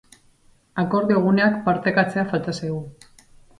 Akordio 0.83 1.19
guneak 1.27 1.61
partekatzea 1.69 2.25
falta 2.35 2.59
zaigu. 2.63 2.83